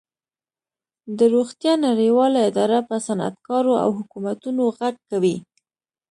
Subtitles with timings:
[1.17, 5.35] د روغتیا نړیواله اداره په صنعتکارو او حکومتونو غږ کوي